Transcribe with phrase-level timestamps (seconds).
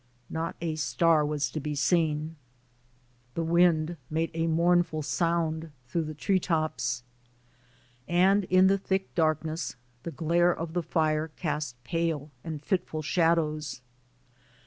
[0.31, 2.35] Not a star was to be seen.
[3.35, 7.03] The wind made a mournful sound through the tree tops.
[8.07, 13.81] And in the thick darkness the glare of the fire cast pale and fitful shadows.